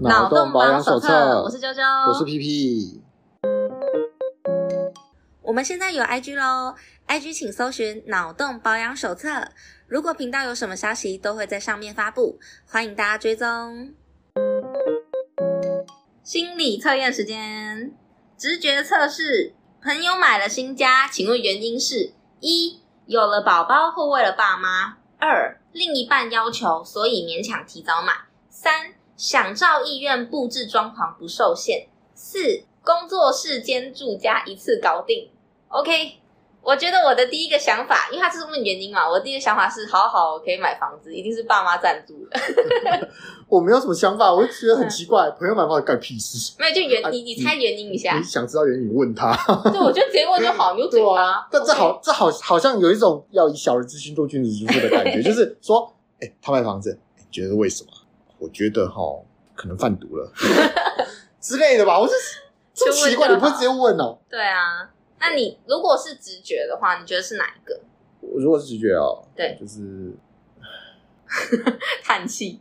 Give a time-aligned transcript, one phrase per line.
[0.00, 3.02] 脑洞保养手册，我是啾啾，我是皮皮。
[5.42, 6.76] 我们现在有 IG 喽
[7.08, 9.48] ，IG 请搜寻脑洞保养手册。
[9.88, 12.38] 如果频道有什么消息，都会在上面发布，
[12.68, 13.92] 欢迎大家追踪。
[16.22, 17.92] 心理测验时间，
[18.36, 19.54] 直觉测试。
[19.82, 28.12] 朋友买了新家，请问原因是：一、有了宝宝或为了爸妈；二、另一半要求，所以勉强提早买；
[28.48, 35.28] 三、想照意愿布置装潢不受限；四、工作室兼住家一次搞定。
[35.68, 36.14] OK。
[36.60, 42.38] 我觉得我的第一个想法，因为他是问原因嘛，我的第一个想法是，好好可以买房子，一定是爸妈赞助的。
[43.48, 46.54] 我没有什么想法，我就觉得很奇怪，朋友买房子干屁事？
[46.58, 48.18] 没有，就原你你猜原因一下。
[48.18, 49.34] 你想知道原因，你问他。
[49.70, 51.48] 对，我就直接问就好， 你有嘴巴。
[51.50, 57.90] 但这好，这好，好像有一种要以小人之心度君子之腹的感觉， 就是说，哎，他买房子，你觉得为什么？
[58.38, 59.00] 我觉得哈，
[59.54, 60.32] 可能贩毒了
[61.40, 61.98] 之类的吧。
[61.98, 62.14] 我是
[62.74, 64.18] 这么奇怪，你不会直接问哦？
[64.28, 64.90] 对啊。
[65.20, 67.80] 那你如果是直觉的话，你觉得是哪一个？
[68.20, 70.12] 我如果是直觉哦，对，就是
[72.04, 72.60] 叹气。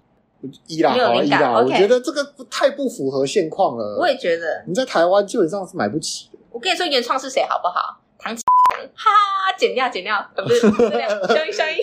[0.68, 3.98] 一啦，好一啦，我觉得这个不太不符合现况了。
[4.00, 6.38] 我也觉得，你在台湾基本上是买不起的。
[6.52, 8.00] 我跟你说，原创是谁好不好？
[8.20, 8.42] 唐綺
[8.80, 9.10] 阳， 哈，
[9.58, 11.78] 剪掉，剪掉， 不是，消音，消音，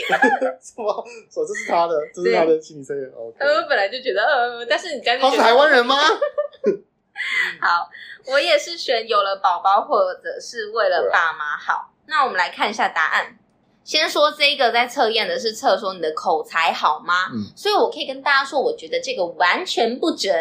[0.60, 1.04] 什么？
[1.30, 3.04] 说这是他的，这是他的心理测验。
[3.16, 5.96] OK，他们本来就觉得，呃，但是你刚才他是台湾人吗？
[7.60, 7.88] 好，
[8.26, 11.90] 我也是选有了宝宝或者是为了爸妈好。
[12.06, 13.38] 那我们来看一下答案。
[13.82, 17.28] 先说这个在测验的是测说你的口才好吗？
[17.34, 20.32] 嗯，所以我可以跟大家说，我觉得这个完全不准，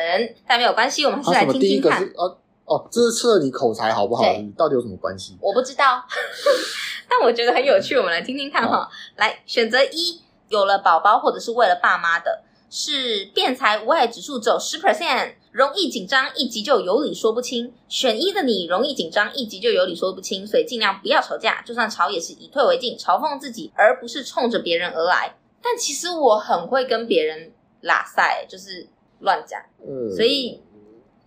[0.48, 2.02] 但没有关系，我们还是来听听看。
[2.02, 4.24] 啊、哦哦，这是测你口才好不好？
[4.58, 5.38] 到底有什么关系？
[5.42, 6.02] 我不知道，
[7.14, 8.90] 但我觉得很有趣，我们来听听看哈。
[9.18, 10.20] 来，选择一，
[10.50, 12.42] 有了宝宝或者是为了爸妈的，
[12.72, 15.36] 是辩才无碍指数只有十 percent。
[15.52, 17.72] 容易紧张，一急就有理说不清。
[17.88, 21.62] 选一的你容易紧张，一急就有理说不清，所以尽量不要吵架。
[21.62, 25.36] 就算吵，也是以退为进，嘲讽自己，而不是冲着别人而来。
[25.62, 28.88] 但其实我很会跟别人拉赛，就是
[29.20, 29.62] 乱讲。
[29.88, 30.60] 嗯，所以，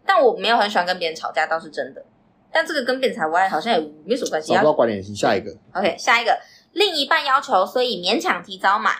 [0.04, 2.04] 但我没有很喜欢跟别人吵架，倒是真的。
[2.52, 4.52] 但这个跟辩才无碍好像也没什么关系。
[4.52, 5.54] 找不到关联性，下一个。
[5.74, 6.38] OK，下一个，
[6.72, 8.90] 另一半要求，所以勉强提早买。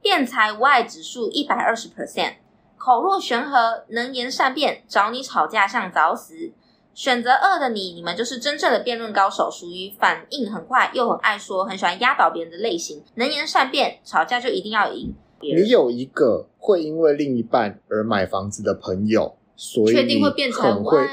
[0.00, 2.34] 辩才无碍指数一百二十 percent。
[2.76, 6.52] 口若悬河，能言善辩，找你吵架像找死。
[6.92, 13.02] 选择二的你，你们就是真正的辩论高手，属于反应很快又很爱说，很喜欢压倒别人的类型。
[13.14, 15.14] 能言善辩，吵架就一定要赢。
[15.40, 21.06] 你有一个会因为另一半而买房子的朋友，所以确定会变成会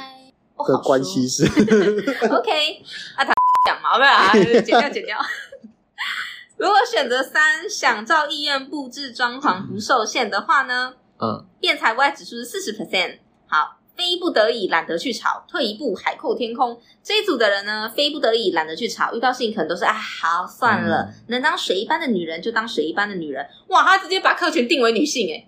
[0.68, 1.44] 的关系是
[2.32, 2.84] OK。
[3.16, 3.34] 啊，他
[3.66, 5.18] 讲嘛，没有啊， 剪掉剪掉。
[6.58, 10.94] 如果选择三，想照意愿布置装潢不受限的话呢？
[11.20, 13.18] 嗯，辩才无碍指数是四十 percent。
[13.48, 16.80] 好，非不得已懒得去吵，退一步海阔天空。
[17.04, 23.48] 这一组的人呢，非不得已懒得去吵，遇到事情可能都是啊，好算了，嗯、能当水一般的女人就当水一般的女人。
[23.68, 25.48] 哇，他直接把客群定为女性诶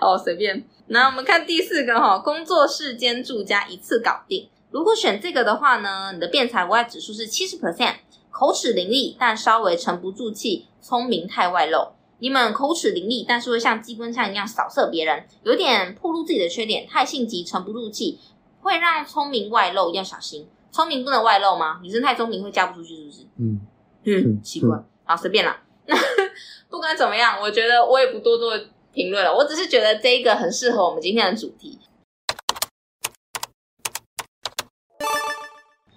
[0.00, 0.66] 哦，随便。
[0.88, 4.48] 那我们看第四个哈，工作室兼住家一次搞定。
[4.70, 7.94] 如果选这个的话呢，你的辩才无碍指数是七十 percent，
[8.30, 11.88] 口齿伶俐，但稍微沉不住气，聪明太外露。
[12.18, 18.18] 你们口齿伶俐，但是会像机关枪一样扫射别人，有点暴露自己的缺点，太性急，沉不住气，
[18.60, 20.48] 会让聪明外露，要小心。
[20.70, 21.80] 聪明不能外露吗？
[21.82, 23.22] 女生太聪明会嫁不出去，是不是？
[23.38, 23.60] 嗯
[24.04, 24.76] 嗯，奇怪。
[25.04, 25.62] 好，随便啦。
[25.86, 25.96] 那
[26.68, 28.58] 不管怎么样，我觉得我也不多做
[28.96, 29.32] 评论了。
[29.32, 31.78] 我只是觉得这一个很适合我们今天的主题。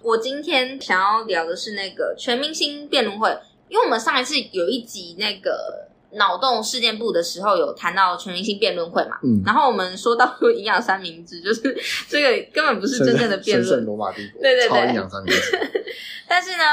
[0.02, 3.30] 我今天想要聊的是那个全明星辩论会，
[3.68, 5.88] 因为我们上一次有一集那个。
[6.14, 9.16] 脑洞事件部的时候有谈到全明星辩论会嘛？
[9.22, 11.62] 嗯，然后我们说到营养三明治，就是
[12.10, 13.84] 这个根本不是真正的辩论。
[13.84, 15.84] 罗马帝国，对对对，营养三明治。
[16.26, 16.64] 但是呢，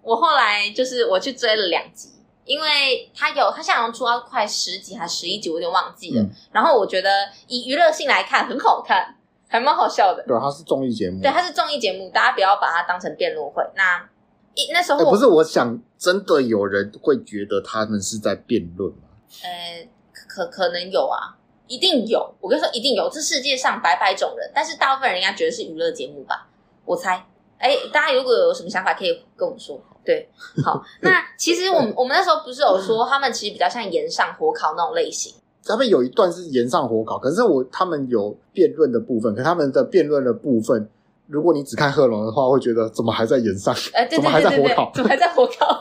[0.00, 2.08] 我后来就是我去追了两集，
[2.46, 6.22] 因为他有他现在好像出到快十集还是十一集，我有点忘记了。
[6.22, 7.10] 嗯、然后我觉得
[7.48, 9.16] 以娱乐性来看，很好看，
[9.48, 10.24] 还蛮好笑的。
[10.26, 11.20] 对，它是综艺节目。
[11.20, 13.62] 对，它是综艺节目，大家不要把它当成辩论会。
[13.74, 14.08] 那
[14.54, 14.72] 一。
[14.72, 19.08] 那时候、欸、不是，我想真的有人会觉得他们是在辩论吗？
[19.42, 22.32] 呃，可可能有啊，一定有。
[22.40, 23.10] 我跟你说，一定有。
[23.10, 26.48] 这世界上百百种人，但是大部分人应该觉得是娱乐节目吧？
[26.84, 27.26] 我猜。
[27.58, 29.80] 哎、欸，大家如果有什么想法，可以跟我们说。
[30.06, 30.28] 对，
[30.64, 30.80] 好。
[31.02, 35.34] 那其实我们 我们那时候不是有说，他们其实比较像炎上火烤那种类型。
[35.64, 40.88] 他们有一段是炎上火烤，可是我他们有辩论的部分，可是他们的辩论的部分。
[41.26, 43.74] 如果你只看贺龙的话，会觉得怎么还在演上？
[43.92, 44.92] 呃，对对对对对，怎么还在火烤？
[44.94, 45.80] 怎么还在火烤？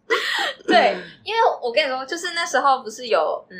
[0.66, 3.56] 对， 因为我跟你说，就是那时候不是有嗯，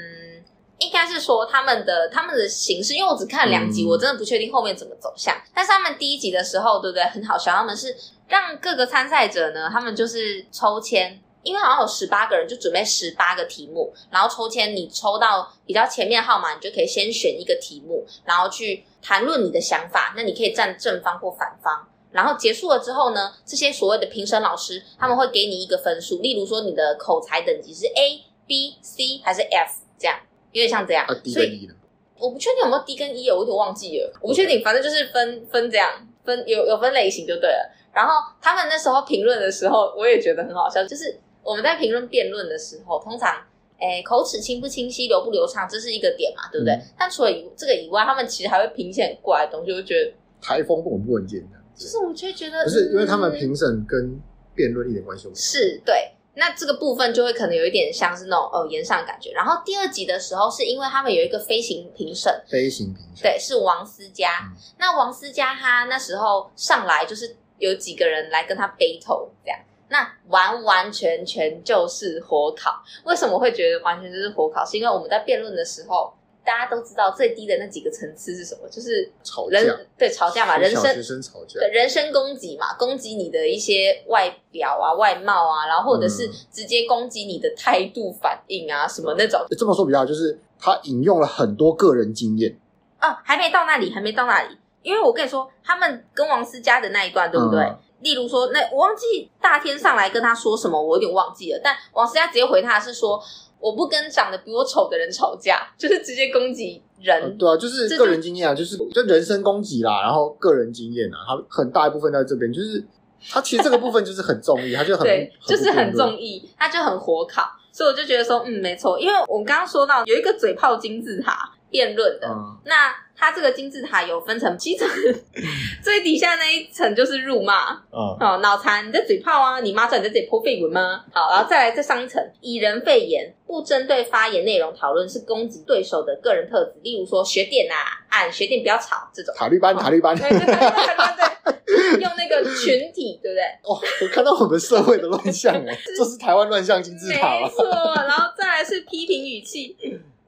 [0.79, 5.35] 应该是说他们的他们的形式，因为我只看了两集，嗯、我真的不确定后面怎么走向。
[5.55, 7.03] 但是他们第一集的时候，对不对？
[7.05, 7.97] 很好笑，他们是
[8.29, 20.13] 让各个参赛者呢，他们就是抽签，因为好像有十八个人，就准备十八个题目，然后抽签，你抽到比较前面号码，你就可以先选一个题目，然后去谈论你的想法。
[20.15, 21.89] 那你可以站正方或反方。
[22.13, 30.19] 然后结束了之后呢，这些所谓的评审老师他们会给你一个分数，例如说你的口才等级是 A、B、C 还是 F 这样。
[30.57, 31.75] 有点像这样，啊、D 跟 E 呢？
[32.19, 34.11] 我不确定有没有 D 跟一我有点忘记了。
[34.23, 35.91] 我不确定，反正就是分分这样，
[36.25, 37.71] 分有有分类型就对了。
[37.93, 43.45] 然后他们那时候评论的时候，我也觉得很好笑，就是我们在评论辩论的时候，通常
[43.79, 46.73] 诶口齿清不清晰、流不流畅，这是一个点嘛，对不对？
[46.73, 50.11] 嗯、但除了以这个以外，他们其实还会评一些很怪的东西，我就觉得
[50.41, 51.59] 台风稳不稳健的。
[51.75, 54.19] 就是我却觉得不是，因为他们评审跟
[54.55, 55.39] 辩论一点关系都没有。
[55.39, 56.13] 是对。
[56.39, 59.33] 那这个部分就会可能有一点像是那种呃，延上感觉。
[59.33, 64.29] 然后第二集的时候，是因为他们有一个飞行评审，飞行评审对，是王思佳。
[64.45, 72.83] 嗯、那王思佳他那时候上来就是有几个人来跟他 battle 这样，那完完全全就是火烤。
[73.05, 74.65] 为什么会觉得完全就是火烤？
[74.65, 76.13] 是因为我们在辩论的时候。
[76.47, 78.69] 大家都知道最低的那几个层次是什么？
[78.71, 79.59] 就是吵架，
[79.99, 89.45] 对，吵架嘛，人身学生吵架，对，人身攻击嘛，攻击你的一些外表啊、外貌啊，然后或者是直接攻击你的态度、反应啊，什么那种。
[89.59, 92.57] 这么说比较好，就是他引用了很多个人经验。
[93.01, 97.61] 哦，还没到那里，还没到那里，因为我跟你说，他们跟王思佳的那一段，对不对？
[97.61, 101.61] 嗯、例如说，那我忘记大天上来跟他说什么，我有点忘记了。
[101.65, 103.21] 但王思佳直接回他是说。
[103.59, 107.23] 我不跟长得比我丑的人吵架， 就是直接攻击人。
[107.23, 112.85] 嗯、对啊，就是个人经验啊，就是就人身攻击啦，然后个人经验啊，他很大一部分在这边，就是
[113.31, 117.43] 他其实这个部分就是很中意， 他就很对，就是很中意，他就很火烤，
[117.73, 122.95] 所以我就觉得说，嗯，没错，因为我们刚刚说到有一个嘴炮金字塔辩论的，嗯、那。
[123.19, 124.87] 它这个金字塔有分成七层，
[125.83, 129.59] 最底下那一层就是辱骂，哦，脑残，你在嘴炮啊？
[129.61, 131.03] 你妈知道你在这里泼废文吗？
[131.11, 139.35] 好，然后再来再上一层，以人废言，不针对发言内容讨论，是攻击对手的个人特质，例如说学电啊，按学电不要吵这种。
[139.35, 143.43] 塔利班，塔利班，对对对对对，用那个群体，对不对？
[143.65, 147.41] 哦，我看到我们社会的乱象哎， 这是台湾乱象金字塔。
[147.41, 147.65] 没错，
[148.07, 149.75] 然后再来是批评语气。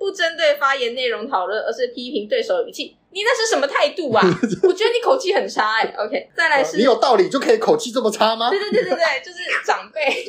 [0.09, 2.97] 不针对发言内容讨论，而是批评对手的语气。
[3.11, 4.23] 你那是什么态度啊？
[4.65, 5.95] 我觉得你口气很差哎、欸。
[5.99, 8.49] OK，再来是，你有道理就可以口气这么差吗？
[8.49, 10.25] 对对对对对， 就是长辈，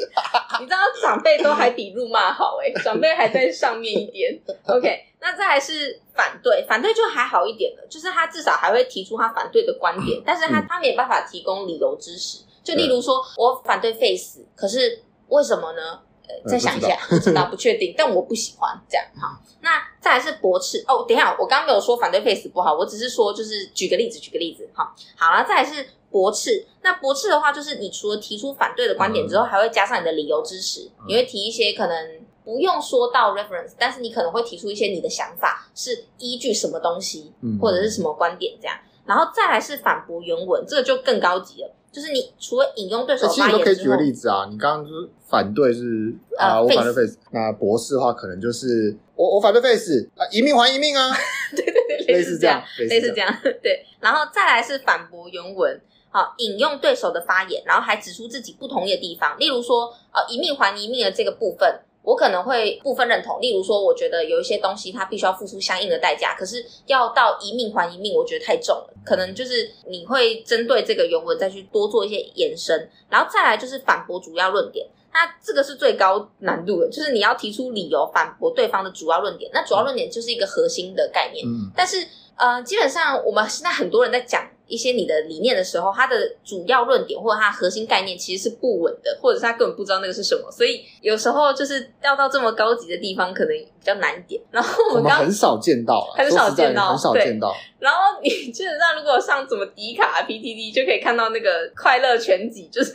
[0.60, 4.38] 你知道长辈都还比辱骂好哎、欸，长辈还在上面一点。
[4.68, 12.40] OK，那再来是反对，反对就还好一点了，就是他至少还会提出他反对的观点， 但是他他没办法提供理由支持。
[12.62, 16.00] 就例如说我反对废死，可是为什么呢？
[16.46, 19.06] 再想一下，不知道，不确定，但我不喜欢这样。
[19.20, 21.06] 好，那再来是驳斥哦。
[21.08, 24.70] 等一下，我刚刚没有说反对 face 不好，我只是说就是举个例子，举个例子。
[24.74, 26.66] 好，好了，再来是驳斥。
[26.82, 30.90] 那驳斥的话，就是你除了提出反对的观点之后，还会加上你的理由支持。
[31.08, 38.78] 你会提一些可能不用说到 reference，但是你可能会提出一些你的想法是依据什么东西，或者是什么观点这样。
[39.10, 41.76] 然后再来是反驳原文，这个就更高级了。
[41.92, 44.46] 就是你除了引用对手发言之后，其实你都可以举个例子啊。
[44.48, 47.18] 你刚刚就是反对是啊，呃、我反对 face。
[47.32, 51.10] 那博士的话，可能就是我我反对 face 啊，一命还一命啊。
[51.58, 51.74] 对对
[52.06, 53.36] 对，类似这样，类似这样。
[53.64, 59.36] 对，然后再来是反驳原文，好，引用对手的发言，然后还指出自己不同意的地方。
[59.40, 61.82] 例如说，呃，一命还一命的这个部分。
[62.02, 68.94] 我可能会部分认同，例如说，我觉得有一些东西它必须要付出相应的代价，可是要到一命还一命，我觉得太重了。
[69.06, 74.88] 可能就是你会针对这个原文再去多做一些延伸，然后再来就是反驳主要论点。
[75.12, 79.52] 那这个是最高难度的，就是你要提出理由反驳对方的主要论点。
[79.54, 84.48] 那主要论点就是一个核心的概念，嗯，但是呃，基本上我们现在很多人在讲。
[84.70, 94.42] 一些你的理念的时候，它的主要论点或者它核心概念其实是不稳的，或者是他根本不知道那个是什么，所以有时候就是要到这么高级的地方，可能比较难点。
[94.52, 97.54] 然后我们刚刚很少见到，很少见到，很少见到。
[97.80, 102.94] 然后你基本上如果上什么迪卡、PTT，就可以看到那个快乐全集，就是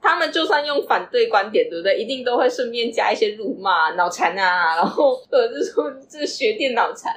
[0.00, 1.98] 他们就算用反对观点，对不对？
[1.98, 7.14] 一定都会顺便加一些辱骂、脑残啊，然后或者是说这个学电脑残，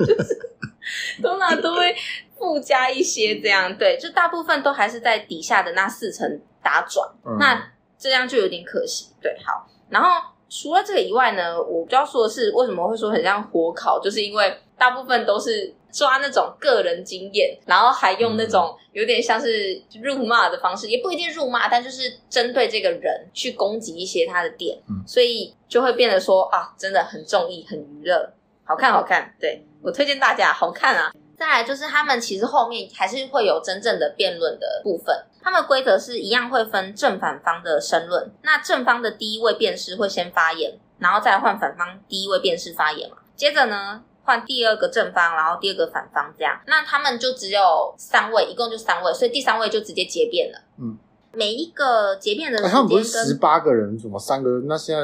[0.00, 0.38] 就是
[1.22, 1.94] 通常都会。
[2.42, 6.28] 附加一些这样，对，就大部分都还是在底下的那四层
[6.60, 9.12] 打转，嗯、那这样就有点可惜。
[9.20, 28.32] 对，好，然后除了这个以外呢，我比较说的是为什么会说很像火烤，就是因为大部分都是抓那种个人经验，然后还用那种有点像是辱骂的方式，也不一定辱骂，但就是针对这个人去攻击一些他的点，嗯、所以就会变得说啊，真的很中意，很娱乐，
[28.64, 31.12] 好看好看，对，我推荐大家好看啊。
[31.42, 44.04] 再来就是他们其实后面还是会有真正的辩论的部分，他们规则是一样会分正反方的申论，那正方的第一位辩士会先发言，然后再换反方第一位辩士发言嘛，接着呢。
[44.24, 50.60] 换第二个正方，然后第二个反方，这样，那他们就只有三位，一共就三位，所以第三位就直接结辩了。
[50.78, 50.96] 嗯，
[51.32, 54.68] 每一个结辩的时间、欸、他们不是十八个人，怎么三个人？
[54.68, 55.02] 那现在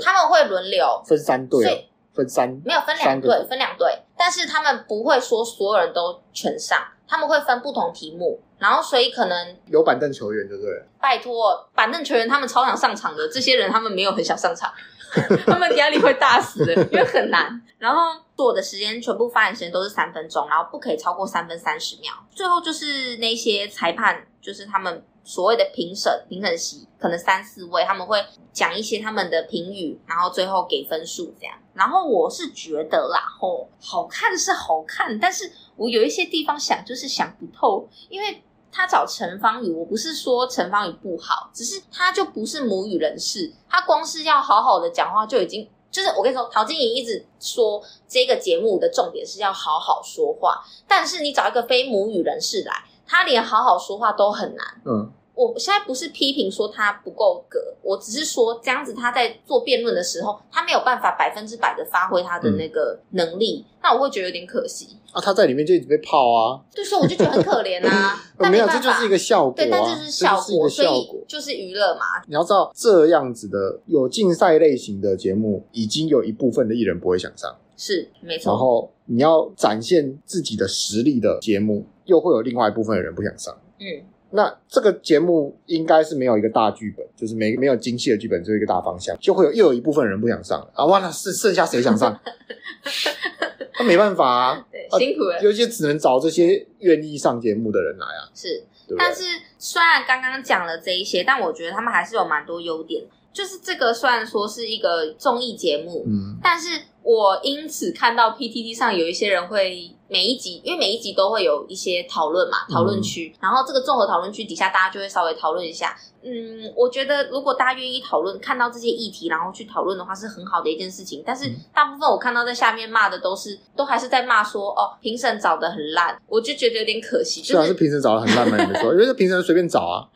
[0.00, 10.82] 他们会轮流分三队，分三没有分两队，分两队，但是他们不会说所有人都全上，他们会分不同题目，然后所以可能有板凳球员，对不对？
[11.00, 14.72] 拜托，板凳球员他们超想上场的，这些人他们没有很想上场。
[15.46, 17.58] 他们压力会大死的， 因为很难。
[17.78, 22.12] 然后做的时间全部发言时间都是三分钟，然后不可以超过三分三十秒。
[22.30, 31.54] 最后就是那些裁判，就是他们所谓的评审，评审席可能三四位，他们会讲一些他们的评语，然后最后给分数这样。
[31.74, 38.42] 然后我是觉得啦，吼，好看是好看，但是我有一些地方想就是想不透，因为。
[38.70, 54.82] 他找陈芳语，我不是说陈芳语不好，只是他就不是母语人士，他光是要好好的讲话就已经，就是我跟你说，陶晶莹一直说这个节目的重点是要好好说话，但是你找一个非母语人士来，他连好好说话都很难。
[54.84, 55.10] 嗯。
[55.38, 65.20] 我现在不是批评说他不够格，我只是说这样子他在做辩论的时候，他没有办法百分之百的发挥他的那个能力，嗯、那我会觉得有点可惜啊。
[65.20, 68.20] 他在里面就一直被泡啊，对，所以我就觉得很可怜啊。
[68.36, 72.00] 但没有，这就是一个效果、啊，对，但这是效果，所以就是娱乐嘛。
[72.26, 78.50] 你要知道，这样子的有竞赛类型的节目，已经有一部分的艺人不会想上，是没错。
[78.50, 84.02] 然后你要展现自己的实力的节目，又会有另外一部分的人不想上，嗯。
[84.30, 90.84] 那这个节目应该是没有一个大剧本，就是没没有精细的剧本，只有一个大方向，就会有又有一部分人不想上了啊！
[90.84, 92.18] 完了，剩剩下谁想上？
[93.72, 98.28] 他没办法啊，对，辛苦了，尤其只能找这些愿意上节目的人来啊。
[98.34, 99.22] 是，对对，但是
[99.56, 103.04] 虽然刚刚讲了这一些，但我觉得他们还是有蛮多优点。
[103.30, 109.94] 就是这个虽然说是一个综艺节目，嗯，但是我因此看到 PTT 上有一些人会。
[110.10, 115.94] 每一集，因为每一集都会有一些讨论嘛，讨论区，然后这个综合讨论区底下，大家就会稍微讨论一下。
[116.22, 121.22] 嗯，我觉得如果大家愿意讨论，看到这些议题，然后去讨论的话，是很好的一件事情。
[121.26, 127.42] 但是大部分我看到在下面骂的都是，都还是在骂说，哦，评审找的很烂，我就觉得有点可惜。
[127.42, 130.08] 就是、虽然是评审找的很烂嘛，你们说，因为这评审随便找啊，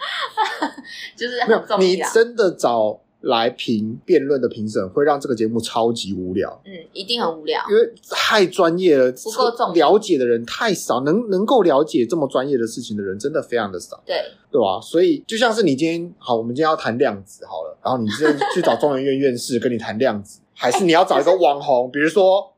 [1.15, 2.99] 就是没有，你真的找。
[3.23, 14.17] 来评辩论的评审会让这个节目超级无聊，嗯，一定很无聊，因为太专业了，不够重，了解的人太少，能能够了解这么专业的事情的人真的非常的少，对，
[14.51, 14.81] 对吧？
[14.81, 22.53] 所以就像是你今天好，我们今天要谈量子好了，然后你今天去找中研院院士跟你谈量子，还是你要找一个网红，比如说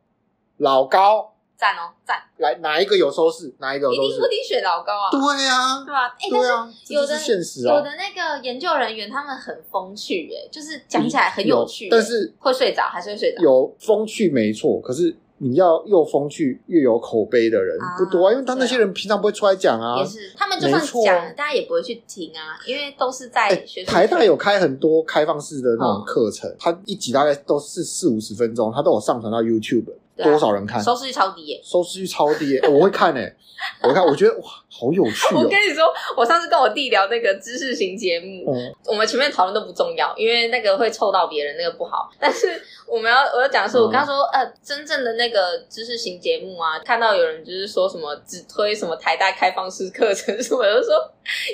[0.57, 1.34] 老高。
[1.65, 2.19] 赞哦，赞！
[2.37, 3.51] 来哪一个有收视？
[3.59, 4.09] 哪一个有收视？
[4.09, 5.09] 一定不一定选老高啊？
[5.11, 5.19] 对
[5.49, 13.41] 啊，对啊，哎、但是有的现实啊，有的那个研究人员他们很风趣，哎，就是讲起来很有趣，但是会睡着还是会睡着？
[13.41, 29.87] 有风趣没错，可是你要又风趣又有口碑的人不多啊，因为他那些人平常不会出来讲啊，也是他们就算讲，大家也不会去听啊，因为都是在学、欸、台大有开很多开放式的那种课程，他、嗯、一集大概都是四五十分钟，他都有上传到 YouTube。
[30.19, 30.83] 啊、多少人看？
[30.83, 31.61] 收视率超低耶！
[31.65, 32.61] 收视率超低耶！
[32.61, 33.37] 欸、我会看诶、欸、
[33.83, 35.41] 我会看，我觉得哇，好有趣、喔！
[35.41, 35.85] 我跟你说，
[36.17, 42.11] 我上次跟我弟聊那个知识型节目，嗯，我们前面讨论都不重要，因为那个会臭到别人，那个不好。
[42.21, 50.95] 但是我们要，我要讲的是，我跟他说，呃，真正的那个知识型节目啊，看到有人就是说什么只推什么台大开放式课程，什么就说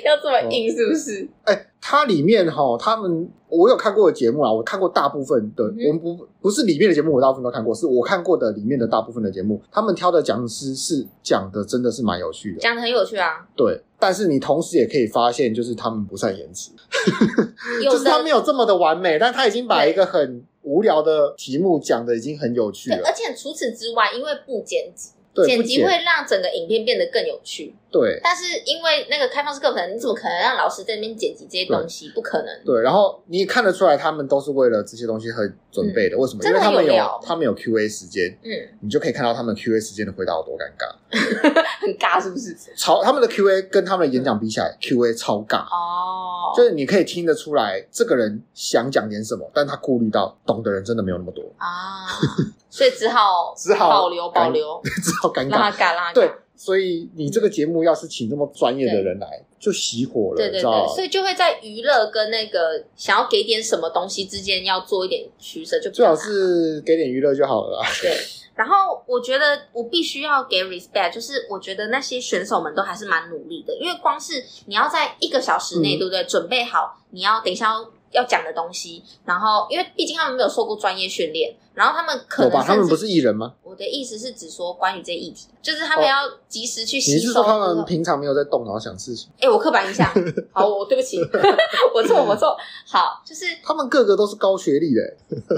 [0.03, 1.27] 要这么硬，是不是？
[1.45, 13.45] 哎、它里面哈，他们我有看过的节目啊，我看过大部分的，嗯、我们不不是里面的节目，我大部分都看过，是我看过的里面的大部分的节目，他们挑的讲师是讲的真的是蛮有趣的，讲的很有趣啊。
[13.57, 16.71] 对，但是你同时也可以发现，就是他们不善言辞，
[17.83, 25.09] 就是他没有这么的完美，但他已经把一个很无聊的题目讲的已经很有趣了，而且除此之外，因为不剪辑。
[25.47, 27.73] 剪辑会让整个影片变得更有趣。
[27.91, 32.09] 对，但是因为那个开放式课程，你怎么可能让老师在那边剪辑这些东西？
[32.15, 32.47] 不可能。
[32.65, 36.17] 对，然后你也看得出来，他们都是为了这些东西很准备的。
[36.17, 36.43] 为什么？
[36.45, 38.29] 因为他们有他们有 Q&A 时间。
[38.43, 38.49] 嗯，
[38.81, 40.89] 你就可以看到他们 Q&A 时间的回答有多尴尬。
[41.81, 42.55] 很尬是不是？
[42.77, 45.63] 超他们的 Q&A 跟他们的演讲比起来，Q&A 超尬。
[45.65, 46.51] 哦。
[46.51, 52.07] 哦，就是你可以听得出来，这个人想讲点什么，但他顾虑到懂的人真的没有那么多啊，
[52.69, 56.13] 所以只好 只好保留保留， 只好尴尬，让他尬，让他尬。
[56.13, 56.31] 对，
[56.63, 67.81] 所以你这个节目要是请这么专业的人来，就熄火了，对对对，所以就会在娱乐跟那个想要给点什么东西之间要做一点取舍，就最好是给点娱乐就好了。
[68.03, 68.15] 对。
[68.53, 76.23] 然后我觉得我必须要给 respect，就是我觉得那些选手们都还是蛮努力的，因为光是你要在一个小时内，嗯、对不对？
[76.25, 83.53] 准备好你要等一下要要讲的东西，然后因为毕竟他们没有受过专业训练，然后他们可能他们不是艺人吗？
[83.63, 87.17] 我的意思是指说关于这议题，就是他们要及时去吸收。
[87.17, 89.29] 你是说他们平常没有在动脑想事情？
[89.39, 90.07] 哎，我刻板印象，
[90.51, 91.17] 好，我对不起，
[91.93, 92.55] 我错我错，
[92.87, 95.01] 好，就是他们个个都是高学历的。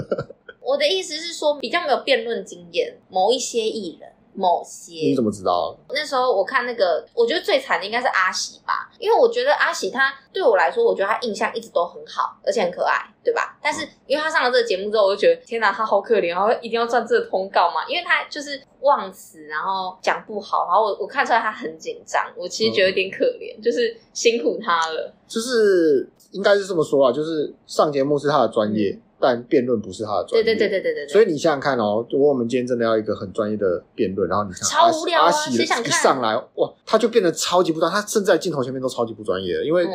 [0.60, 5.76] 我的意思是说，比较没有辩论经验，某一些艺人，某些你怎么知道？
[5.90, 13.56] 那时候我看那个，我觉得最惨的应该是阿喜吧，因为我觉得阿喜他对我来说，我觉得他印象一直都很好，而且很可爱，对吧？
[13.62, 25.14] 但是因为他上了这个节目之后，我就觉得天哪，他好可怜，然后一定要赚这个通告嘛，因为他就是忘词，然后讲不好，然后我我看出来他很紧张，我其实觉得有点可怜，嗯、就是辛苦他了。
[25.26, 28.90] 就是应该是这么说啊，就是上节目是他的专业。
[28.90, 31.08] 嗯但辩论不是他的专业，对对对对对对。
[31.08, 39.86] 所以你想想看哦，如果我们今天真的要一个很专业的辩论，然后你看超无聊啊，阿喜一上来哇，他就变得超级不专业，他甚至在镜头前面都超级不专业的，因为。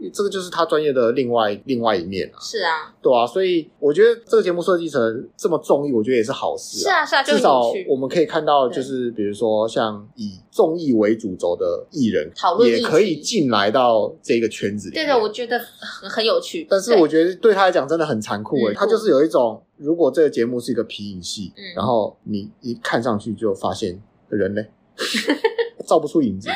[0.00, 6.78] 嗯这个就是他专业的另外另外一面啊，是啊，对啊，所以我觉得这个节目设计成这么综艺，我觉得也是好事。
[6.78, 14.94] 是啊，是啊，至少我们可以看到，就是比如说像以综艺为主轴的艺人，讨论也可以进来到这个圈子里。
[14.94, 16.66] 对的，我觉得很很有趣。
[16.70, 24.62] 但是我觉得对他来讲真的很残酷诶，他就是有一种，如果这个节目是一个皮影戏，然后你一看上去就发现人呢，
[25.86, 26.48] 照不出影子。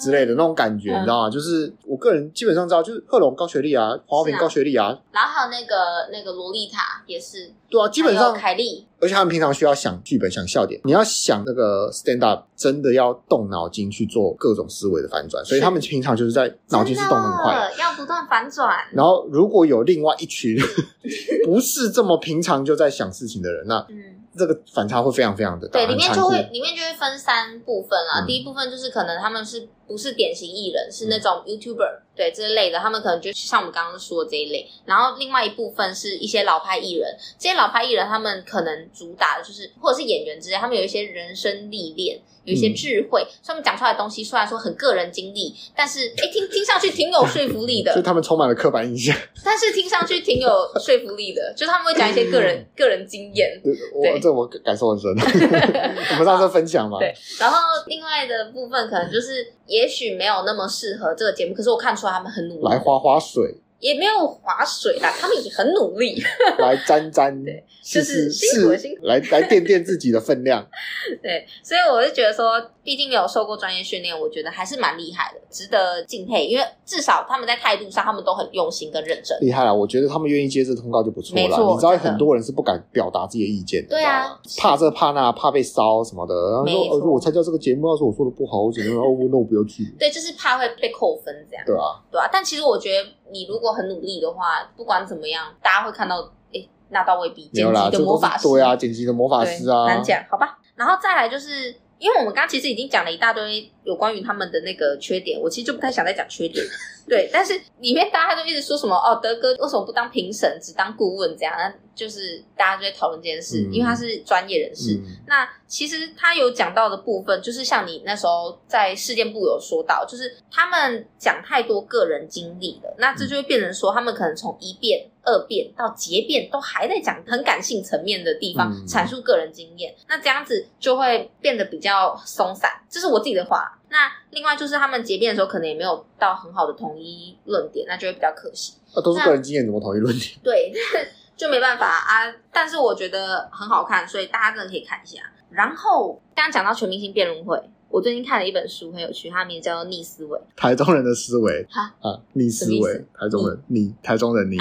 [0.00, 1.30] 之类的那种感觉，嗯、你知道吗？
[1.30, 5.74] 就是我个人基本上知道，就是贺龙高学历啊，黄豪平高学历啊，啊，然后还有那个
[6.10, 18.76] 那个萝莉塔也是，对啊，基本上凯莉，而且他们平常需要想剧本、想笑点，你要想那个 stand up，真的要动脑筋去做各种思维的反转，所以他们平常就是在脑筋是动很快，要不断反转。
[18.92, 20.56] 然后如果有另外一群
[21.44, 24.16] 不是这么平常就在想事情的人，那嗯。
[24.40, 28.24] 这个反差会非常非常的大，对，里面就会里面就会分三部分啦。
[28.24, 34.68] 嗯、第一部分就是可能他们是不是典型艺人，是那种 YouTuber，嗯、对这一类的，他们可能就像我们刚刚说的这一类。
[34.84, 42.20] 然后另外一部分是一些老派艺人，这些老派艺人他们可能主打的就是或者是演员之类，他们有一些人生历练。
[42.44, 47.92] 有一些智慧，嗯、所以他们讲出来的东西虽然说很个人经历，但是诶听听上去挺有说服力的。
[47.92, 50.48] 所以他们充满了刻板印象， 但是听上去挺有
[50.80, 53.60] 说服力的，就是他们会讲一些个人 个人经验。
[53.62, 55.10] 对，我这我感受很深。
[56.12, 56.98] 我们上次分享嘛。
[56.98, 63.60] 对，然后另外的部分可能就是，也许没有那么适合这个节目，可是我看出来他们很努力，来花花水。
[63.80, 66.22] 也没有划水啦，他们已经很努力
[66.60, 70.64] 来沾沾，对，就是辛苦辛苦，来来垫垫自己的分量。
[71.22, 76.46] 对，所以我就觉得说，毕竟没有受过专业训练，我觉得还是蛮厉害的，值得敬佩。
[76.46, 79.38] 因为至少他们在态度上，他们都很用心跟认真。
[79.40, 81.42] 厉害了，我觉得他们愿意接这通告就不错了。
[81.42, 86.34] 你知道很多人是不敢表达自己的意见的，对啊，怕这怕那，怕被烧什么的。
[86.34, 89.84] 然后说，呃，我参加这个节目，要是我说的不好，我只能哦，那我不要去。
[89.98, 91.64] 对，就是怕会被扣分这样。
[91.64, 92.28] 对啊，对啊。
[92.30, 93.08] 但其实我觉得。
[93.32, 96.16] 你如果很努力的话，不管怎么样，大家会看到，
[96.52, 97.48] 诶，那倒未必。
[97.48, 100.58] 剪辑的魔法师，对啊，剪辑的魔法师啊，难讲，好吧。
[100.74, 106.64] 然后再来就是，因为我们刚刚其实已经讲了一大堆有关于他们的那个缺点，我其实就不太想再讲缺点。
[107.08, 111.52] 对，但是里面大家都一直说什么哦，德哥为什么不当评审，只当顾问这样？
[111.56, 114.94] 那就是大家就在讨论这件事，嗯、因为他是专业人士。
[114.94, 129.92] 嗯、那其实他有讲到的部分，就是像你那时候在事件部有说到，就是他们讲太多个人经历了，那这就会变成说，他们可能从一辩、二辩到结辩，都还在讲很感性层面的地方，阐述个人经验。
[130.06, 133.69] 那这样子就会变得比较松散，这是我自己的话。
[133.88, 138.74] 那另外就是他们结辩的时候，可能也没有到很好的统一论点，那就会比较可惜。
[138.94, 140.38] 那、啊、都是个人经验，怎么统一论点？
[140.42, 140.72] 对，
[141.36, 142.32] 就没办法啊。
[142.52, 145.20] 但是我觉得很好看，所以大家真的可以看一下。
[145.50, 147.60] 然后刚刚讲到全明星辩论会。
[147.88, 150.38] 我最近看了一本书，很有趣，它名字叫做《逆思维》。
[150.54, 154.56] 台中人的思维哈啊，逆思维，台中人你，台中人逆。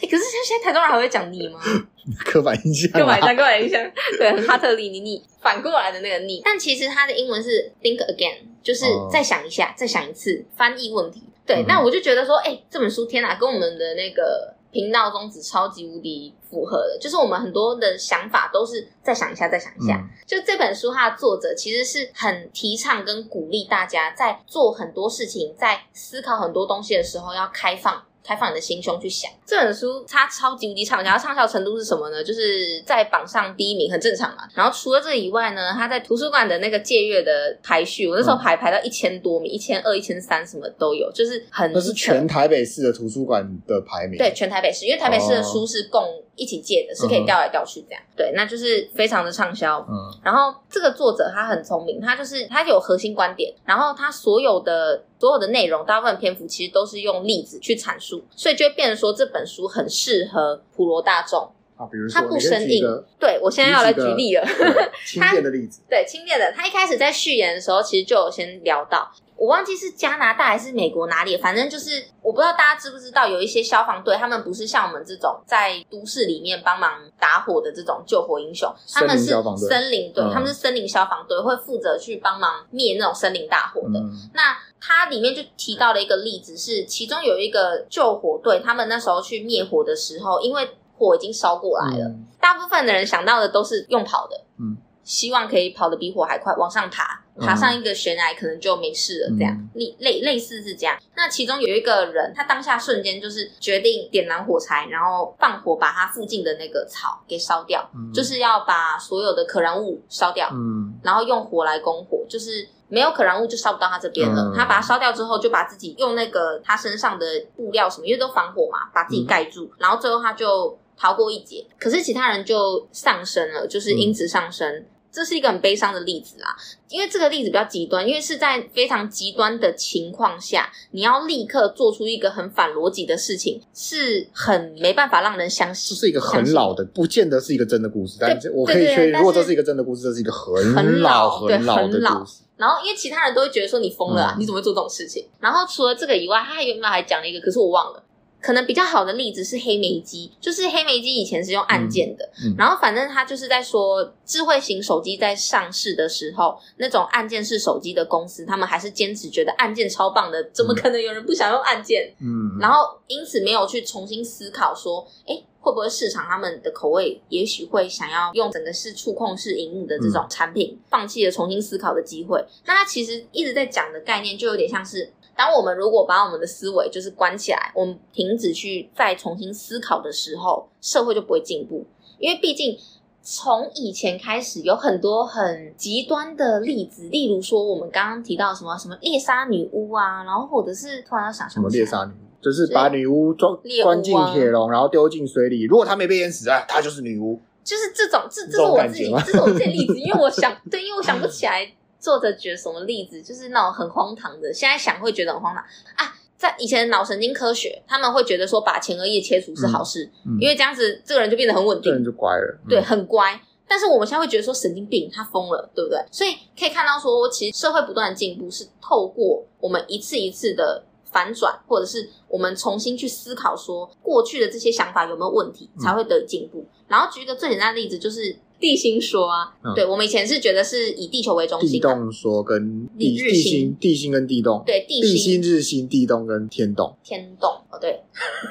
[0.00, 1.60] 可是现在台中人还会讲逆吗？
[2.24, 3.92] 刻板印象，刻板印象，刻板印象。
[4.16, 6.40] 对，哈特利尼逆，反过来的那个逆。
[6.42, 11.22] 但其实它的英文是 think again，就是再想一下，哦、再想一次，翻译问题。
[11.44, 19.96] 对，嗯、那我就觉得说，哎、欸，这本书天哪，跟我们的那个频道宗旨超级无敌符合的，就是我们很多的想法都是再想一下，再想一下。
[19.96, 28.02] 嗯、就这本书，它的作者其实是很提倡跟鼓励大家在做很多事情，在思考很多东西的时候要开放。
[28.28, 32.22] 开放你的心胸去想这本书，它超级无敌畅销，它畅销程度是什么呢？
[32.22, 34.46] 就是在榜上第一名，很正常嘛。
[34.54, 41.72] 然后除了这以外呢，它在图书馆的那个借阅的排序，我那时候排排到一千多名，一千二、一千三什么都有，就是很。
[41.72, 44.18] 那是全台北市的图书馆的排名。
[44.18, 46.02] 对，全台北市，因为台北市的书是共
[46.38, 48.00] 一起借的，哦、是可以调来调去这样。
[48.02, 49.84] 嗯、对，那就是非常的畅销。
[49.88, 49.94] 嗯。
[50.24, 55.02] 然后这个作者他很聪明，他就是他有核心观点，然后他所有的。
[55.20, 61.50] 所有的内容，大部分篇幅其实都是用例子去阐述，所以就会变成说这本书很适合普罗大众。
[61.78, 62.84] 啊，比如说，它不生硬。
[63.18, 64.44] 对，我现在要来举例了。
[65.06, 65.80] 轻便的例子。
[65.88, 66.52] 对，轻便的。
[66.52, 69.10] 他一开始在序言的时候，其实就有先聊到。
[69.36, 84.02] 我忘记是加拿大还是美国哪里，反正就是我不知道大家知不知道，有一些消防队，他们不是像我们这种在都市里面帮忙打火的这种救火英雄，他们是森林队，他们是森林消防队，会负责去帮忙灭那种森林大火的。
[84.34, 97.24] 那它里面就提到了一个例子，是其中有一个救火队，他们那时候去灭火的时候，因为火已经烧过来了，大部分的人想到的都是用跑的，嗯，希望可以跑得比火还快，往上爬。
[97.40, 99.36] 爬上一个悬崖，可能就没事了。
[99.38, 100.98] 这样类类类似是这样。
[101.14, 110.48] 那其中有一个人，他当下瞬间就是决定点燃火柴，然后放火把他附近的那个草给烧掉，嗯、就是要把所有的可燃物烧掉。
[110.52, 114.50] 嗯，然后用火来攻火，就是没有可燃物就烧不到他这边了。
[114.52, 119.66] 嗯、他把它烧掉之后，就把自己用那个他身上的布料什么，因为都防火嘛，把自己盖住。
[119.66, 121.64] 嗯、然后最后他就逃过一劫。
[121.78, 124.68] 可是其他人就上升了，就是因此上升。
[124.74, 126.54] 嗯这是一个很悲伤的例子啦，
[126.90, 135.96] 因为这个例子比较极端，因为是在非常极端的情况下，你要立刻做出一个很反逻辑的事情，是很没办法让人相信。
[135.96, 142.42] 这是一个很老的，不见得是一个真的故事，但是我可以确认，如果这是一个真的故事，这是一个很老很老的故事。
[142.58, 145.26] 然后，因为其他人都会觉得说你疯了啊，嗯、你怎么会做这种事情？
[145.40, 147.40] 然后除了这个以外，他还有没有还讲了一个？
[147.40, 148.04] 可是我忘了。
[148.40, 162.14] 可能比较好的例子是黑莓机，就是黑莓机以前是用按键的，嗯嗯、然后反正它就是在说，智慧型手机在上市的时候，那种按键式手机的公司，他们还是坚持觉得按键超棒的，怎么可能有人不想用按键？
[162.20, 172.42] 嗯，然后因此没有去重新思考说，诶，会不会市场他们的口味也许会想要用整个是触控式萤幕的这种产品，嗯、放弃了重新思考的机会。
[172.64, 175.12] 那它其实一直在讲的概念，就有点像是。
[175.38, 181.86] 当我们如果把我们的思维就是关起来，我们停止去再重新思考的时候，社会就不会进步。
[182.18, 182.76] 因为毕竟
[183.22, 197.40] 从以前开始有很多很极端的例子，例如说我们刚刚提到什么什么猎杀女巫啊，然后或者是突然要想什么猎杀女巫，就是把女巫装关进铁笼，然后丢进水里，如果她没被淹死啊，她就是女巫。
[197.62, 201.70] 就是这种，这这是我自己，这，种是我自己例子，因为我想，对，因为我想不起来。
[201.98, 203.20] 作者举什么例子？
[203.22, 205.62] 就是那种很荒唐的，现在想会觉得很荒唐
[205.96, 206.14] 啊！
[206.36, 213.40] 在以前的脑神经科学，他们会觉得说把前额叶切除是好事，嗯嗯、因为这样子这个人就变得很稳定，这人就乖了，对，很乖。
[213.66, 215.98] 但是我们现在会觉得说神经病，他疯了，对不对？
[216.12, 226.60] 所以可以看到说，其实社会不断的进步是透过我们一次一次的反转，或者是我们重新去思考说过去的这些想法有没有问题，才会得以进步。
[226.60, 228.36] 嗯、然后举一个最简单的例子就是。
[228.60, 235.40] 地心说啊，嗯、对，我们以前是觉得是以地球为中心，地动说跟地地心，地心跟地动，对，地心。
[235.40, 238.02] 日心地动跟天动，天动哦，对，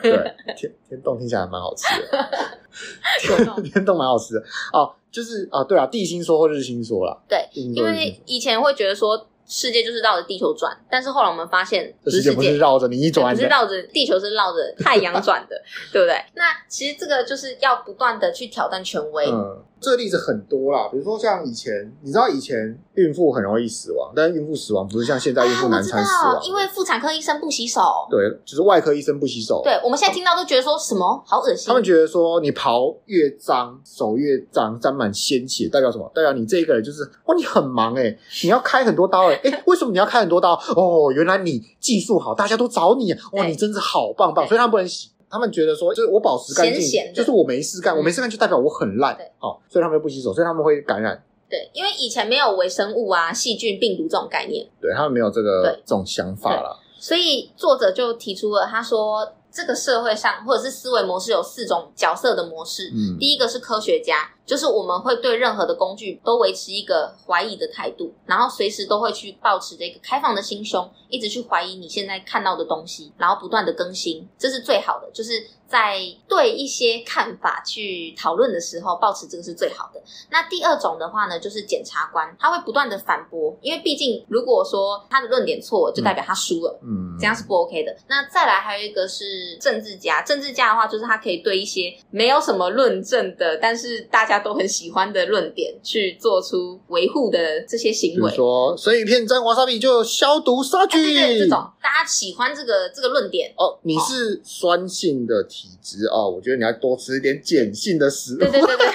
[0.01, 0.11] 对，
[0.55, 4.39] 天天动听起来还蛮好吃的， 天动 蛮好吃的。
[4.73, 9.27] 哦，就是啊，对啊，地心说或日心说啦，对，因为以前会觉得说。
[9.49, 15.55] 世界就是绕着地球转，但是后来我们发现，这世界不是绕着你一转，不是绕着地球，是绕着太阳转的，
[15.93, 16.21] 对不对？
[16.35, 19.25] 那其实这个就是要不断的去挑战权威。
[19.31, 27.81] 嗯，这个例子很多啦，比如说像以前，你知道以前孕妇很容易死亡，但是孕妇死亡不是像现在孕妇难产死亡，啊，因为妇产科医生不洗手。
[28.09, 29.61] 对，就是外科医生不洗手。
[29.63, 31.67] 对，我们现在听到都觉得说什么好恶心。
[31.67, 36.11] 他们觉得说你刨越脏，手越脏，沾满鲜血，代表什么？
[36.15, 39.49] 代表你这个人就是哇，你很忙哎，欸，你要开很多刀哎，欸。
[39.51, 40.53] 哎，为什么你要开很多刀？
[40.75, 43.13] 哦，原来你技术好，大家都找你。
[43.33, 44.47] 哇，你真是好棒棒！
[44.47, 49.17] 所以他们不能洗，他们觉得说，就是我保持干净，就是我没事干，我没事干就代表我很烂。
[49.37, 51.23] 好，所以他们不洗手，所以他们会感染。
[51.49, 56.77] 对，因为以前没有微生物啊、细菌、病毒这种概念，对他们没有这个这种想法了。
[56.99, 62.91] 所以作者就提出了，他说这个社会上或者是思维模式有四种角色的模式。
[62.93, 64.29] 嗯，第一个是科学家。
[64.45, 75.47] 就是我们会对任何的工具都维持一个怀疑的态度，然后随时都会去保持这个开放的心胸，一直去怀疑你现在看到的东西，然后不断的更新，这是最好的，就是。
[75.67, 80.01] 在对一些看法去讨论的时候，保持这个是最好的。
[80.31, 87.95] 那第二种的话呢，就是检察官，他会不断的反驳，因为毕竟如果说他的论点错，就代表他输了，嗯，这样是不 OK 的。
[88.07, 103.77] 那再来还有一个是政治家，政治家的话就是他可以对一些没有什么论证的，但是大家都很喜欢的论点去做出维护的这些行为，比如说所以片沾华沙比就消毒杀菌，对对，这种大家喜欢这个这个论点哦。
[103.81, 105.45] 你是酸性的。
[105.57, 108.37] 体质啊，我觉得你要多吃一点碱性的食物。
[108.37, 108.87] 对对对对，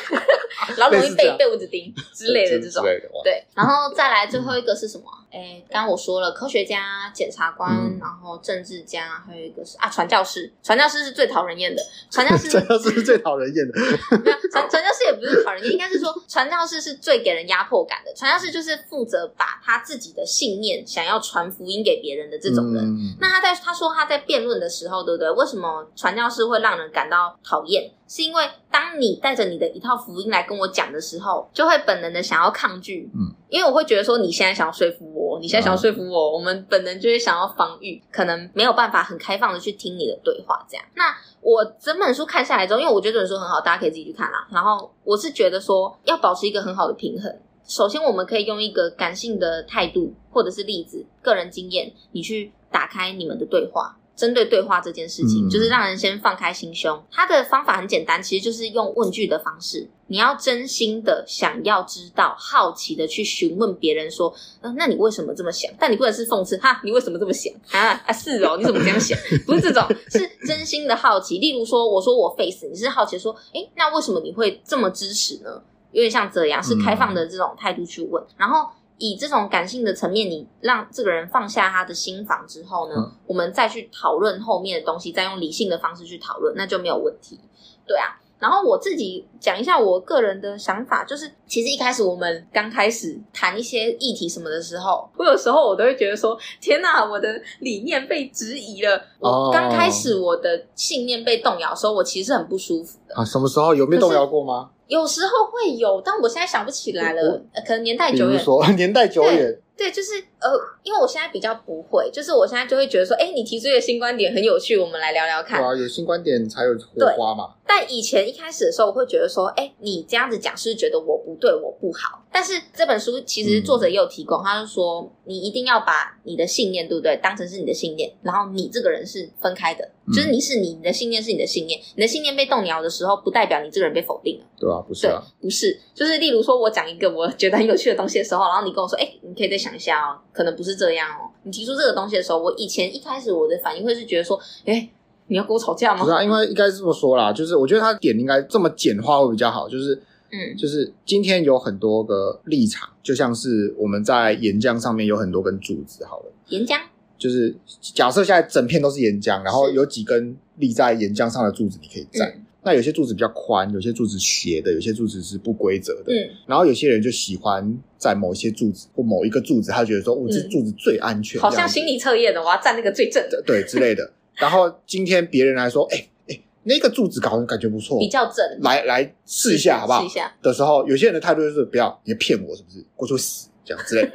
[0.76, 2.84] 然后容易被被蚊子叮之类的这种。
[3.24, 5.04] 对，然后再来最后一个是什么？
[5.32, 10.52] 哎，刚刚我说了，科学家、检察官，嗯、然后政治家，还有一个是啊，传教士。
[10.62, 11.82] 传教士是最讨人厌的。
[12.10, 13.72] 传教士， 传教士是最讨人厌的。
[14.22, 18.12] 没有，传传教士也不是讨人厌，应该是说传教士是最给人压迫感的。
[18.14, 22.84] 传教士就是负责把他自己的信念想要传福音给别人的这种人。
[22.84, 25.30] 嗯、那他在他说他在辩论的时候，对不对？
[25.30, 27.90] 为什么传教士会让人感到讨厌？
[28.12, 33.10] 是因为当你带着你的一套福音来跟我讲的时候，就会本能的想要抗拒。
[33.14, 35.40] 嗯，因为我会觉得说你现在想要说服我。
[35.40, 40.62] 你现在想要说服我，我们本能就会想要防御，可能没有办法很开放的去听你的对话。
[40.68, 41.04] 这样，那
[41.40, 44.46] 我整本书看下来之后，因为我觉得这本书很好，大家可以自己去看啦。
[44.50, 47.34] 然后我是觉得说，要保持一个很好的平衡。
[47.66, 53.96] 首先，我们可以用一个感性的态度，或者是例子、个人经验，你去打开你们的对话。
[54.14, 57.02] 针对对话这件事情，就是让人先放开心胸。
[57.10, 59.88] 他的方法很简单，其实就是用问句的方式。
[60.06, 68.02] 你要真心的想要知道，好奇的去询问别人说：“嗯，那你为什么这么想？”但你不能是讽刺，哈，你为什么这么想啊？
[68.06, 69.18] 啊，是哦， 你怎么这样想？
[69.46, 71.38] 不是这种，是真心的好奇。
[71.38, 78.68] 例如说，我说我 face，你是好奇说：“诶，那为什么你会这么支持呢？”有点像这样，是开放的这种态度去问，然后。
[79.02, 87.40] 以这种感性的层面，你让这个人放下他的心防之后呢，嗯、我们再去讨论后面的东西，再用理性的方式去讨论，那就没有问题。
[87.84, 99.04] 对啊，然后我自己讲一下我个人的想法，就是其实一开始我们刚开始谈一些议题什么的时候，我有时候我都会觉得说，天哪，我的理念被质疑了。
[99.18, 103.16] 我刚开始我的信念被动摇的时候，我其实很不舒服的。
[103.16, 104.70] 啊，什么时候有没有动摇过吗？
[104.92, 108.38] 有时候会有，但我现在想不起来了，我可能年代久远。
[108.38, 109.58] 说 年代久远。
[109.74, 110.50] 对，就是呃，
[110.82, 115.58] 因为我现在比较不会，就是我现在就会觉得说，哎，你提出一个新观点很有趣，我们来聊聊看。
[115.60, 117.54] 对啊，有新观点才有火花嘛。
[117.66, 122.22] 但以前一开始的时候，我会觉得说，哎，你这样子讲是是觉得我不对，我不好？
[122.30, 134.44] 但是这本书其实作者也有提供，嗯、他就说，你一定要把你的信念，对不对，当成是你的信念，然后你这个人是分开的，嗯、就是你是你，你的信念是你的信念，你的信念被动摇的时候，不代表你这个人被否定了。
[134.58, 140.18] 对啊，不是啊，不是，就是例如说我讲一个我觉得很有趣的东西的时候，然后你跟我说，哎，你可以再想一下哦。
[140.32, 141.30] 可能不是这样哦。
[141.44, 144.88] 你提出这个东西的时候，我以前一开始我的反应会是觉得说，哎，
[145.28, 146.02] 你要跟我吵架吗？
[146.02, 149.68] 不是啊，因为应该是这么说啦，就是我觉得他点应该这么简化会比较好。
[149.68, 149.94] 就是，
[150.32, 156.80] 嗯，就是今天有很多个立场，就像是我们在岩浆上面有很多根柱子，好了，岩浆
[157.22, 157.54] 就是
[157.94, 162.28] 假设现在整片都是岩浆，然后有几根立在岩浆上的柱子，你可以站。
[162.28, 166.12] 嗯那有些柱子比较宽，有些柱子斜的，有些柱子是不规则的。
[166.12, 174.12] 嗯，然后有些人就喜欢在某些柱子或某一个柱子，他觉得说，哦，这柱子最安全，好像心理测验的，我要站那个最正的，对之类的。
[174.36, 180.00] 然后今天别人来说，哎哎，那个柱子搞得感觉不错，比较正，来来试一下好不好？
[180.02, 182.86] 试一下的时候，有些人的态度就是不要，你骗我是不是？
[182.94, 184.08] 过去死这样之类。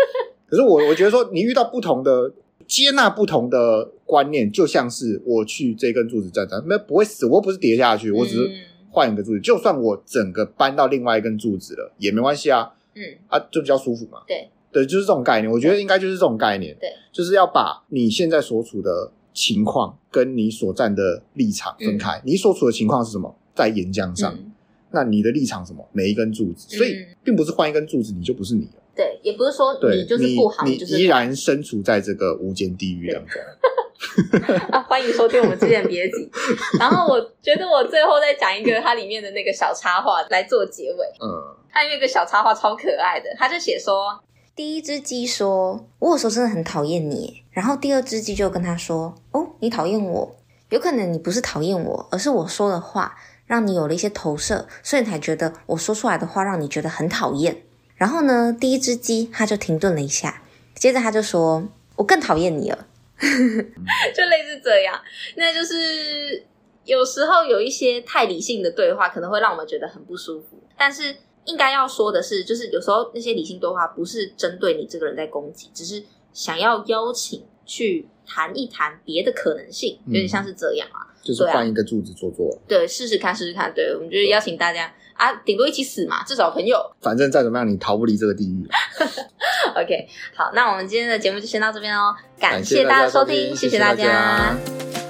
[0.49, 2.31] 可是我我觉得说，你遇到不同的。
[2.65, 8.49] 接纳不同的观念，就像是我去这根柱子站站，那不会死，我又不是跌下去，我只是
[8.89, 9.39] 换一个柱子。
[9.39, 12.73] 嗯、就算我整个搬到另外一根柱子了，也没关系啊。
[12.95, 14.19] 嗯啊，就比较舒服嘛。
[14.27, 15.51] 对对，就是这种概念。
[15.51, 16.75] 我觉得应该就是这种概念。
[16.79, 22.17] 对，就是要把你现在所处的情况跟你所站的立场分开。
[22.17, 23.35] 嗯、你所处的情况是什么？
[23.53, 24.33] 在岩浆上。
[24.33, 24.51] 嗯、
[24.91, 25.87] 那你的立场什么？
[25.93, 26.67] 每一根柱子。
[26.75, 28.76] 所以，并不是换一根柱子，你就不是你了。
[28.97, 33.39] 对，也不是说你就是不好，你就是依然身处在这个无间地狱当中。
[34.71, 36.29] 啊，欢迎收听我们之前的别集。
[36.79, 41.05] 然后我觉得我最后再讲一个它里面的那个小插画来做结尾。
[41.21, 41.27] 嗯，
[41.69, 44.19] 它有一个小插画超可爱的，他就写说：
[44.55, 47.43] 第一只鸡说，我有时候真的很讨厌你。
[47.51, 50.35] 然后第二只鸡就跟他说：哦，你讨厌我？
[50.69, 57.63] 有可能你不是讨厌我，而是我说的话让你有了一些投射，所以你才觉得我说出来的话让你觉得很讨厌。
[57.97, 60.43] 然后呢，第一只鸡它就停顿了一下，
[60.75, 62.87] 接着它就说：“我更讨厌你了。
[63.19, 64.99] ”就类似这样。
[65.35, 66.45] 那就是
[66.85, 70.61] 有时候有一些太理性的对话，可能会让我们觉得很不舒服。
[70.77, 81.07] 但是应该要说的是，就是有时候那些理性对话不是针对你这个人在攻击，只是想要邀请去谈一谈别的可能性，有点像是这样啊。
[81.23, 83.73] 就是换一个柱子坐坐，对，试试看，试试看。
[83.73, 86.79] 对，我们就是邀请大家啊，顶多一起死嘛，至少朋友。
[87.01, 88.67] 反正再怎么样，你逃不离这个地狱。
[89.75, 93.95] OK，好，那我们今天的节目就先到这边哦，感谢大家收听，谢谢大家。
[93.95, 95.06] 谢谢大家。